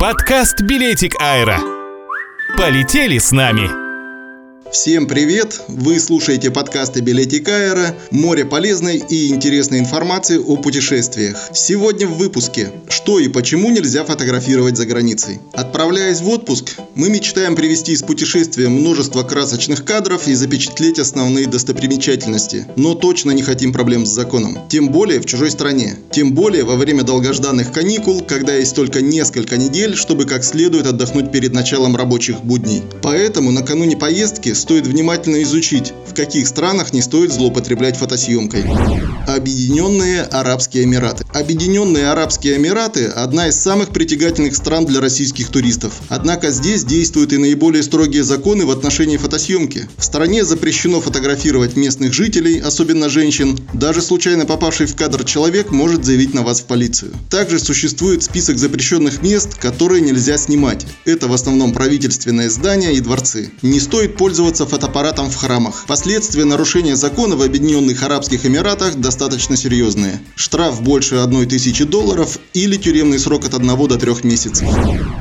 Подкаст 0.00 0.62
«Билетик 0.62 1.14
Аэро». 1.20 1.58
Полетели 2.56 3.18
с 3.18 3.32
нами! 3.32 3.79
Всем 4.72 5.08
привет! 5.08 5.62
Вы 5.66 5.98
слушаете 5.98 6.52
подкасты 6.52 7.00
Билетик 7.00 7.48
Аэро, 7.48 7.96
море 8.12 8.44
полезной 8.44 8.98
и 8.98 9.30
интересной 9.30 9.80
информации 9.80 10.38
о 10.38 10.56
путешествиях. 10.58 11.50
Сегодня 11.52 12.06
в 12.06 12.16
выпуске 12.16 12.70
«Что 12.88 13.18
и 13.18 13.26
почему 13.26 13.70
нельзя 13.70 14.04
фотографировать 14.04 14.76
за 14.76 14.86
границей?». 14.86 15.40
Отправляясь 15.54 16.20
в 16.20 16.28
отпуск, 16.28 16.76
мы 16.94 17.10
мечтаем 17.10 17.56
привести 17.56 17.92
из 17.92 18.04
путешествия 18.04 18.68
множество 18.68 19.24
красочных 19.24 19.84
кадров 19.84 20.28
и 20.28 20.34
запечатлеть 20.34 21.00
основные 21.00 21.48
достопримечательности, 21.48 22.66
но 22.76 22.94
точно 22.94 23.32
не 23.32 23.42
хотим 23.42 23.72
проблем 23.72 24.06
с 24.06 24.10
законом. 24.10 24.56
Тем 24.68 24.90
более 24.90 25.20
в 25.20 25.26
чужой 25.26 25.50
стране. 25.50 25.96
Тем 26.12 26.32
более 26.32 26.62
во 26.62 26.76
время 26.76 27.02
долгожданных 27.02 27.72
каникул, 27.72 28.20
когда 28.20 28.54
есть 28.54 28.76
только 28.76 29.02
несколько 29.02 29.56
недель, 29.56 29.96
чтобы 29.96 30.26
как 30.26 30.44
следует 30.44 30.86
отдохнуть 30.86 31.32
перед 31.32 31.52
началом 31.52 31.96
рабочих 31.96 32.44
будней. 32.44 32.84
Поэтому 33.02 33.50
накануне 33.50 33.96
поездки 33.96 34.59
стоит 34.60 34.86
внимательно 34.86 35.42
изучить, 35.42 35.92
в 36.06 36.14
каких 36.14 36.46
странах 36.46 36.92
не 36.92 37.02
стоит 37.02 37.32
злоупотреблять 37.32 37.96
фотосъемкой. 37.96 38.64
Объединенные 39.26 40.22
Арабские 40.22 40.84
Эмираты. 40.84 41.24
Объединенные 41.32 42.10
Арабские 42.10 42.56
Эмираты– 42.56 43.06
одна 43.16 43.48
из 43.48 43.56
самых 43.56 43.90
притягательных 43.90 44.54
стран 44.56 44.86
для 44.86 45.00
российских 45.00 45.48
туристов. 45.48 45.94
Однако 46.08 46.50
здесь 46.50 46.84
действуют 46.84 47.32
и 47.32 47.38
наиболее 47.38 47.82
строгие 47.82 48.24
законы 48.24 48.66
в 48.66 48.70
отношении 48.70 49.16
фотосъемки. 49.16 49.88
В 49.96 50.04
стране 50.04 50.44
запрещено 50.44 51.00
фотографировать 51.00 51.76
местных 51.76 52.12
жителей, 52.12 52.58
особенно 52.58 53.08
женщин. 53.08 53.58
Даже 53.72 54.02
случайно 54.02 54.46
попавший 54.46 54.86
в 54.86 54.96
кадр 54.96 55.24
человек 55.24 55.70
может 55.70 56.04
заявить 56.04 56.34
на 56.34 56.42
вас 56.42 56.60
в 56.60 56.64
полицию. 56.64 57.12
Также 57.30 57.58
существует 57.58 58.22
список 58.22 58.58
запрещенных 58.58 59.22
мест, 59.22 59.54
которые 59.54 60.00
нельзя 60.00 60.36
снимать. 60.38 60.86
Это 61.04 61.28
в 61.28 61.32
основном 61.32 61.72
правительственные 61.72 62.50
здания 62.50 62.92
и 62.92 63.00
дворцы. 63.00 63.52
Не 63.62 63.80
стоит 63.80 64.16
пользоваться 64.16 64.49
пользоваться 64.50 64.66
фотоаппаратом 64.66 65.30
в 65.30 65.36
храмах. 65.36 65.84
Последствия 65.86 66.44
нарушения 66.44 66.96
закона 66.96 67.36
в 67.36 67.42
Объединенных 67.42 68.02
Арабских 68.02 68.44
Эмиратах 68.46 68.96
достаточно 68.96 69.56
серьезные. 69.56 70.20
Штраф 70.34 70.82
больше 70.82 71.16
1 71.16 71.48
тысячи 71.48 71.84
долларов 71.84 72.38
или 72.52 72.76
тюремный 72.76 73.20
срок 73.20 73.44
от 73.46 73.54
1 73.54 73.88
до 73.88 73.96
3 73.96 74.12
месяцев. 74.24 74.66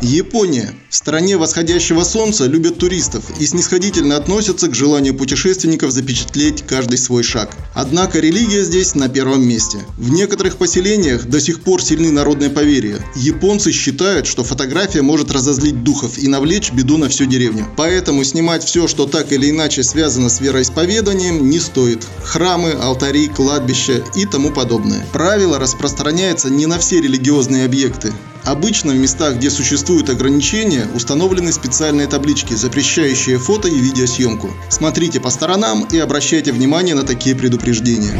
Япония. 0.00 0.74
В 0.90 0.94
стране 0.94 1.36
восходящего 1.36 2.04
солнца 2.04 2.46
любят 2.46 2.78
туристов 2.78 3.24
и 3.40 3.46
снисходительно 3.46 4.16
относятся 4.16 4.68
к 4.68 4.74
желанию 4.74 5.14
путешественников 5.14 5.90
запечатлеть 5.90 6.62
каждый 6.62 6.98
свой 6.98 7.22
шаг. 7.22 7.56
Однако 7.74 8.20
религия 8.20 8.62
здесь 8.62 8.94
на 8.94 9.08
первом 9.08 9.46
месте. 9.46 9.78
В 9.98 10.10
некоторых 10.10 10.56
поселениях 10.56 11.26
до 11.26 11.40
сих 11.40 11.60
пор 11.60 11.82
сильны 11.82 12.12
народные 12.12 12.50
поверья. 12.50 13.04
Японцы 13.16 13.72
считают, 13.72 14.26
что 14.26 14.44
фотография 14.44 15.02
может 15.02 15.32
разозлить 15.32 15.82
духов 15.82 16.18
и 16.18 16.28
навлечь 16.28 16.72
беду 16.72 16.96
на 16.96 17.08
всю 17.08 17.26
деревню. 17.26 17.66
Поэтому 17.76 18.22
снимать 18.24 18.62
все, 18.62 18.86
что 18.86 19.06
так 19.16 19.32
или 19.32 19.48
иначе 19.48 19.82
связано 19.82 20.28
с 20.28 20.42
вероисповеданием, 20.42 21.48
не 21.48 21.58
стоит. 21.58 22.06
Храмы, 22.22 22.72
алтари, 22.72 23.28
кладбища 23.28 24.04
и 24.14 24.26
тому 24.26 24.50
подобное. 24.50 25.06
Правило 25.10 25.58
распространяется 25.58 26.50
не 26.50 26.66
на 26.66 26.78
все 26.78 27.00
религиозные 27.00 27.64
объекты. 27.64 28.12
Обычно 28.44 28.92
в 28.92 28.96
местах, 28.96 29.36
где 29.36 29.48
существуют 29.48 30.10
ограничения, 30.10 30.86
установлены 30.94 31.50
специальные 31.50 32.08
таблички, 32.08 32.52
запрещающие 32.52 33.38
фото 33.38 33.68
и 33.68 33.78
видеосъемку. 33.78 34.50
Смотрите 34.68 35.18
по 35.18 35.30
сторонам 35.30 35.88
и 35.90 35.96
обращайте 35.96 36.52
внимание 36.52 36.94
на 36.94 37.04
такие 37.04 37.34
предупреждения. 37.34 38.12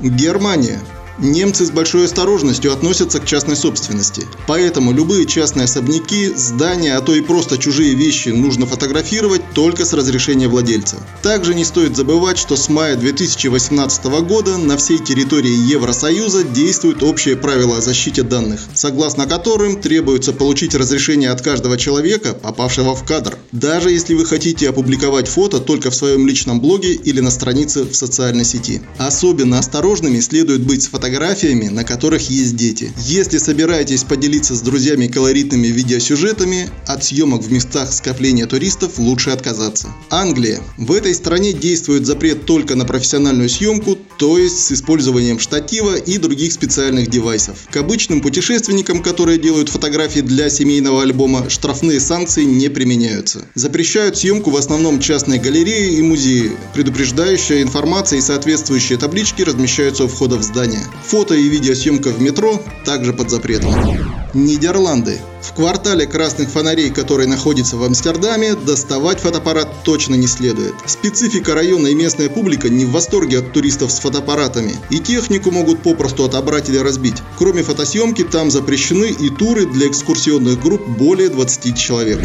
Германия. 0.00 0.80
Немцы 1.18 1.64
с 1.64 1.70
большой 1.70 2.06
осторожностью 2.06 2.72
относятся 2.72 3.20
к 3.20 3.26
частной 3.26 3.56
собственности. 3.56 4.26
Поэтому 4.46 4.92
любые 4.92 5.26
частные 5.26 5.64
особняки, 5.64 6.32
здания, 6.34 6.96
а 6.96 7.00
то 7.00 7.14
и 7.14 7.20
просто 7.20 7.56
чужие 7.56 7.94
вещи 7.94 8.30
нужно 8.30 8.66
фотографировать 8.66 9.42
только 9.54 9.84
с 9.84 9.92
разрешения 9.92 10.48
владельца. 10.48 10.96
Также 11.22 11.54
не 11.54 11.64
стоит 11.64 11.96
забывать, 11.96 12.38
что 12.38 12.56
с 12.56 12.68
мая 12.68 12.96
2018 12.96 14.04
года 14.26 14.58
на 14.58 14.76
всей 14.76 14.98
территории 14.98 15.72
Евросоюза 15.72 16.42
действуют 16.44 17.02
общие 17.02 17.36
правила 17.36 17.78
о 17.78 17.80
защите 17.80 18.22
данных, 18.22 18.60
согласно 18.74 19.26
которым 19.26 19.80
требуется 19.80 20.32
получить 20.32 20.74
разрешение 20.74 21.30
от 21.30 21.42
каждого 21.42 21.76
человека, 21.78 22.34
попавшего 22.34 22.94
в 22.94 23.04
кадр. 23.04 23.38
Даже 23.54 23.92
если 23.92 24.14
вы 24.14 24.24
хотите 24.24 24.68
опубликовать 24.68 25.28
фото 25.28 25.60
только 25.60 25.92
в 25.92 25.94
своем 25.94 26.26
личном 26.26 26.60
блоге 26.60 26.92
или 26.92 27.20
на 27.20 27.30
странице 27.30 27.84
в 27.84 27.94
социальной 27.94 28.44
сети. 28.44 28.82
Особенно 28.98 29.60
осторожными 29.60 30.18
следует 30.18 30.62
быть 30.62 30.82
с 30.82 30.88
фотографиями, 30.88 31.68
на 31.68 31.84
которых 31.84 32.28
есть 32.30 32.56
дети. 32.56 32.92
Если 33.06 33.38
собираетесь 33.38 34.02
поделиться 34.02 34.56
с 34.56 34.60
друзьями 34.60 35.06
колоритными 35.06 35.68
видеосюжетами, 35.68 36.68
от 36.88 37.04
съемок 37.04 37.42
в 37.42 37.52
местах 37.52 37.92
скопления 37.92 38.46
туристов 38.46 38.98
лучше 38.98 39.30
отказаться. 39.30 39.86
Англия. 40.10 40.60
В 40.76 40.90
этой 40.90 41.14
стране 41.14 41.52
действует 41.52 42.06
запрет 42.06 42.46
только 42.46 42.74
на 42.74 42.84
профессиональную 42.84 43.48
съемку, 43.48 43.96
то 44.18 44.38
есть 44.38 44.58
с 44.58 44.72
использованием 44.72 45.38
штатива 45.38 45.96
и 45.96 46.18
других 46.18 46.52
специальных 46.52 47.08
девайсов. 47.08 47.58
К 47.70 47.76
обычным 47.76 48.20
путешественникам, 48.20 49.02
которые 49.02 49.38
делают 49.38 49.68
фотографии 49.68 50.20
для 50.20 50.50
семейного 50.50 51.02
альбома, 51.02 51.48
штрафные 51.50 52.00
санкции 52.00 52.44
не 52.44 52.68
применяются. 52.68 53.44
Запрещают 53.54 54.16
съемку 54.16 54.50
в 54.50 54.56
основном 54.56 55.00
частные 55.00 55.40
галереи 55.40 55.98
и 55.98 56.02
музеи. 56.02 56.52
Предупреждающая 56.74 57.62
информация 57.62 58.18
и 58.18 58.22
соответствующие 58.22 58.98
таблички 58.98 59.42
размещаются 59.42 60.04
у 60.04 60.08
входа 60.08 60.36
в 60.36 60.42
здание. 60.42 60.82
Фото 61.06 61.34
и 61.34 61.48
видеосъемка 61.48 62.10
в 62.10 62.20
метро 62.20 62.62
также 62.84 63.12
под 63.12 63.30
запретом. 63.30 64.13
Нидерланды. 64.34 65.20
В 65.42 65.52
квартале 65.52 66.06
красных 66.06 66.50
фонарей, 66.50 66.90
который 66.90 67.26
находится 67.26 67.76
в 67.76 67.84
Амстердаме, 67.84 68.54
доставать 68.54 69.20
фотоаппарат 69.20 69.68
точно 69.84 70.14
не 70.16 70.26
следует. 70.26 70.74
Специфика 70.86 71.54
района 71.54 71.88
и 71.88 71.94
местная 71.94 72.28
публика 72.28 72.68
не 72.68 72.84
в 72.84 72.90
восторге 72.90 73.38
от 73.38 73.52
туристов 73.52 73.92
с 73.92 74.00
фотоаппаратами, 74.00 74.74
и 74.90 74.98
технику 74.98 75.50
могут 75.50 75.82
попросту 75.82 76.24
отобрать 76.24 76.68
или 76.68 76.78
разбить. 76.78 77.22
Кроме 77.38 77.62
фотосъемки, 77.62 78.24
там 78.24 78.50
запрещены 78.50 79.06
и 79.06 79.28
туры 79.30 79.66
для 79.66 79.86
экскурсионных 79.88 80.60
групп 80.60 80.86
более 80.86 81.28
20 81.28 81.76
человек. 81.76 82.20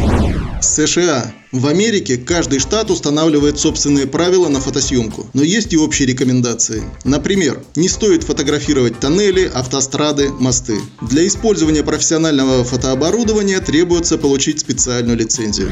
США. 0.62 1.32
В 1.52 1.66
Америке 1.66 2.18
каждый 2.18 2.60
штат 2.60 2.92
устанавливает 2.92 3.58
собственные 3.58 4.06
правила 4.06 4.50
на 4.50 4.60
фотосъемку, 4.60 5.26
но 5.34 5.42
есть 5.42 5.74
и 5.74 5.78
общие 5.78 6.08
рекомендации. 6.08 6.84
Например, 7.04 7.60
не 7.76 7.90
стоит 7.90 8.24
фотографировать 8.24 9.00
тоннели, 9.00 9.50
автострады, 9.52 10.30
мосты. 10.30 10.80
Для 11.02 11.26
использования 11.26 11.84
профессионального 11.84 12.64
фотооборудования 12.64 13.60
требуется 13.62 14.20
получить 14.20 14.60
специальную 14.60 15.18
лицензию. 15.18 15.72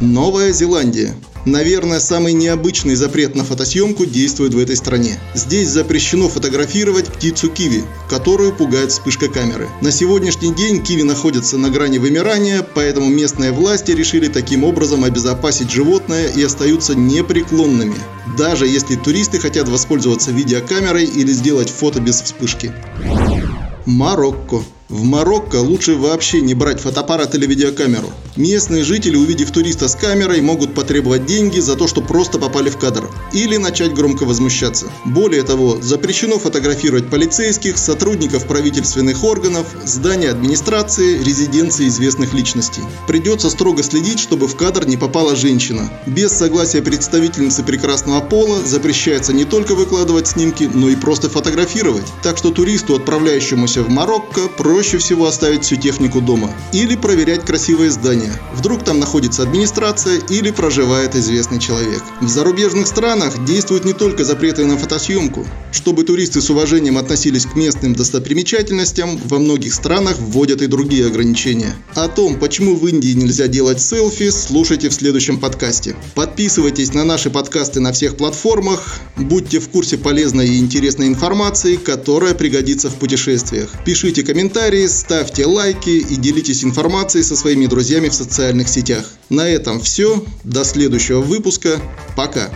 Новая 0.00 0.50
Зеландия. 0.52 1.14
Наверное, 1.44 1.98
самый 1.98 2.34
необычный 2.34 2.94
запрет 2.94 3.34
на 3.34 3.44
фотосъемку 3.44 4.06
действует 4.06 4.54
в 4.54 4.58
этой 4.58 4.76
стране. 4.76 5.18
Здесь 5.34 5.68
запрещено 5.68 6.28
фотографировать 6.28 7.06
птицу 7.06 7.48
киви, 7.48 7.82
которую 8.08 8.54
пугает 8.54 8.92
вспышка 8.92 9.28
камеры. 9.28 9.68
На 9.80 9.90
сегодняшний 9.90 10.54
день 10.54 10.82
киви 10.82 11.02
находятся 11.02 11.58
на 11.58 11.68
грани 11.68 11.98
вымирания, 11.98 12.64
поэтому 12.74 13.08
местные 13.08 13.50
власти 13.50 13.90
решили 13.90 14.28
таким 14.28 14.62
образом 14.62 15.02
обезопасить 15.02 15.70
животное 15.70 16.28
и 16.28 16.42
остаются 16.44 16.94
непреклонными, 16.94 17.96
даже 18.38 18.68
если 18.68 18.94
туристы 18.94 19.40
хотят 19.40 19.68
воспользоваться 19.68 20.30
видеокамерой 20.30 21.04
или 21.04 21.32
сделать 21.32 21.70
фото 21.70 22.00
без 22.00 22.20
вспышки. 22.20 22.72
Марокко. 23.84 24.62
В 24.92 25.04
Марокко 25.04 25.56
лучше 25.56 25.96
вообще 25.96 26.42
не 26.42 26.52
брать 26.52 26.78
фотоаппарат 26.78 27.34
или 27.34 27.46
видеокамеру. 27.46 28.12
Местные 28.36 28.84
жители, 28.84 29.16
увидев 29.16 29.50
туриста 29.50 29.88
с 29.88 29.94
камерой, 29.94 30.42
могут 30.42 30.74
потребовать 30.74 31.24
деньги 31.24 31.60
за 31.60 31.76
то, 31.76 31.88
что 31.88 32.02
просто 32.02 32.38
попали 32.38 32.68
в 32.68 32.76
кадр. 32.76 33.08
Или 33.32 33.56
начать 33.56 33.94
громко 33.94 34.24
возмущаться. 34.24 34.92
Более 35.06 35.44
того, 35.44 35.78
запрещено 35.80 36.38
фотографировать 36.38 37.08
полицейских, 37.08 37.78
сотрудников 37.78 38.46
правительственных 38.46 39.24
органов, 39.24 39.66
здания 39.86 40.28
администрации, 40.28 41.22
резиденции 41.24 41.88
известных 41.88 42.34
личностей. 42.34 42.82
Придется 43.06 43.48
строго 43.48 43.82
следить, 43.82 44.20
чтобы 44.20 44.46
в 44.46 44.56
кадр 44.56 44.86
не 44.86 44.98
попала 44.98 45.34
женщина. 45.34 45.90
Без 46.04 46.32
согласия 46.32 46.82
представительницы 46.82 47.62
прекрасного 47.62 48.20
пола 48.20 48.60
запрещается 48.62 49.32
не 49.32 49.46
только 49.46 49.74
выкладывать 49.74 50.28
снимки, 50.28 50.68
но 50.72 50.90
и 50.90 50.96
просто 50.96 51.30
фотографировать. 51.30 52.04
Так 52.22 52.36
что 52.36 52.50
туристу, 52.50 52.94
отправляющемуся 52.94 53.82
в 53.82 53.88
Марокко, 53.88 54.48
проще 54.48 54.81
проще 54.82 54.98
всего 54.98 55.26
оставить 55.26 55.62
всю 55.62 55.76
технику 55.76 56.20
дома 56.20 56.50
или 56.72 56.96
проверять 56.96 57.44
красивые 57.44 57.92
здания. 57.92 58.32
Вдруг 58.52 58.82
там 58.82 58.98
находится 58.98 59.44
администрация 59.44 60.18
или 60.28 60.50
проживает 60.50 61.14
известный 61.14 61.60
человек. 61.60 62.02
В 62.20 62.28
зарубежных 62.28 62.88
странах 62.88 63.44
действуют 63.44 63.84
не 63.84 63.92
только 63.92 64.24
запреты 64.24 64.64
на 64.64 64.76
фотосъемку. 64.76 65.46
Чтобы 65.70 66.02
туристы 66.02 66.42
с 66.42 66.50
уважением 66.50 66.98
относились 66.98 67.46
к 67.46 67.54
местным 67.54 67.94
достопримечательностям, 67.94 69.20
во 69.24 69.38
многих 69.38 69.72
странах 69.72 70.18
вводят 70.18 70.62
и 70.62 70.66
другие 70.66 71.06
ограничения. 71.06 71.76
О 71.94 72.08
том, 72.08 72.40
почему 72.40 72.74
в 72.74 72.84
Индии 72.88 73.12
нельзя 73.12 73.46
делать 73.46 73.80
селфи, 73.80 74.30
слушайте 74.30 74.88
в 74.88 74.94
следующем 74.94 75.38
подкасте. 75.38 75.94
Подписывайтесь 76.16 76.92
на 76.92 77.04
наши 77.04 77.30
подкасты 77.30 77.78
на 77.78 77.92
всех 77.92 78.16
платформах, 78.16 78.96
будьте 79.16 79.60
в 79.60 79.68
курсе 79.68 79.96
полезной 79.96 80.48
и 80.48 80.58
интересной 80.58 81.06
информации, 81.06 81.76
которая 81.76 82.34
пригодится 82.34 82.90
в 82.90 82.96
путешествиях. 82.96 83.70
Пишите 83.86 84.24
комментарии 84.24 84.71
комментарии, 84.72 84.86
ставьте 84.86 85.46
лайки 85.46 85.90
и 85.90 86.16
делитесь 86.16 86.64
информацией 86.64 87.22
со 87.22 87.36
своими 87.36 87.66
друзьями 87.66 88.08
в 88.08 88.14
социальных 88.14 88.68
сетях. 88.68 89.04
На 89.28 89.46
этом 89.46 89.80
все. 89.80 90.24
До 90.44 90.64
следующего 90.64 91.20
выпуска. 91.20 91.80
Пока. 92.16 92.50